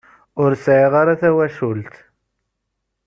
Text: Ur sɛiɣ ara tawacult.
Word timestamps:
Ur 0.41 0.51
sɛiɣ 0.63 0.93
ara 1.01 1.19
tawacult. 1.21 1.95